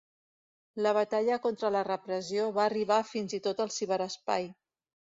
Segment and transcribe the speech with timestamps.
[0.85, 4.53] La batalla contra la repressió va arribar fins i tot al ciberespai.